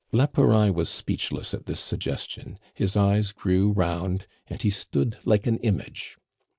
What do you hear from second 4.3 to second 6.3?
and he stood like an image.